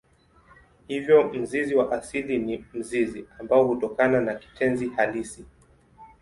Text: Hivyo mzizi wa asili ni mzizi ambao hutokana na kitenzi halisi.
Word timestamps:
Hivyo 0.87 1.33
mzizi 1.33 1.75
wa 1.75 1.91
asili 1.91 2.37
ni 2.37 2.65
mzizi 2.73 3.25
ambao 3.39 3.63
hutokana 3.67 4.21
na 4.21 4.35
kitenzi 4.35 4.89
halisi. 4.89 5.45